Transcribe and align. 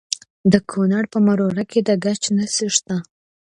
د 0.51 0.53
کونړ 0.69 1.03
په 1.13 1.17
مروره 1.27 1.63
کې 1.71 1.79
د 1.87 1.89
ګچ 2.03 2.23
نښې 2.37 2.67
شته. 2.75 2.95